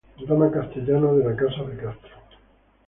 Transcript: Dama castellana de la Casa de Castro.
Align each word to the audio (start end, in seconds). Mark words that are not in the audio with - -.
Dama 0.27 0.49
castellana 0.51 1.11
de 1.13 1.23
la 1.23 1.35
Casa 1.35 1.61
de 1.61 1.77
Castro. 1.77 2.13